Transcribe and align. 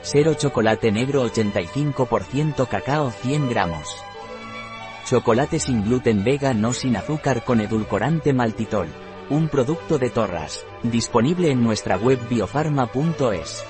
Sero 0.00 0.34
chocolate 0.34 0.92
negro 0.92 1.24
85% 1.26 2.68
cacao 2.68 3.10
100 3.10 3.48
gramos. 3.50 3.96
Chocolate 5.04 5.58
sin 5.58 5.84
gluten 5.84 6.22
vega 6.22 6.54
no 6.54 6.72
sin 6.72 6.96
azúcar 6.96 7.44
con 7.44 7.60
edulcorante 7.60 8.32
maltitol. 8.32 8.88
Un 9.28 9.48
producto 9.48 9.98
de 9.98 10.10
Torras. 10.10 10.64
Disponible 10.82 11.50
en 11.50 11.64
nuestra 11.64 11.96
web 11.96 12.18
biofarma.es. 12.28 13.64